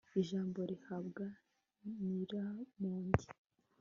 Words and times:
ijambo 0.21 0.59
rihabwa 0.69 1.27
nyiramongi 2.05 3.27